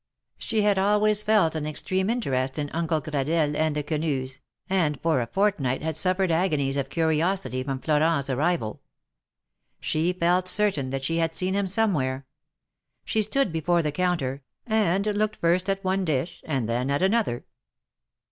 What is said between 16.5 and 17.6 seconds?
then at another.